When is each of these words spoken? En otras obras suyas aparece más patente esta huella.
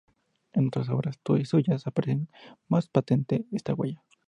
En 0.53 0.65
otras 0.69 0.89
obras 0.89 1.19
suyas 1.45 1.85
aparece 1.85 2.25
más 2.67 2.87
patente 2.87 3.45
esta 3.51 3.75
huella. 3.75 4.01